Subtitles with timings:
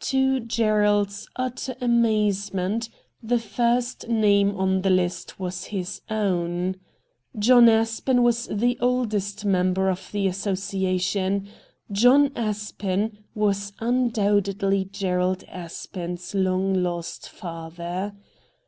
[0.00, 2.88] To Gerald's utter amazement
[3.22, 6.74] the first name on the Hst was his own.
[7.38, 11.48] John Aspen was tlie oldest member of the associa tion.
[11.92, 18.14] John Aspen was undoubtedly Gerald Aspen's long lost father.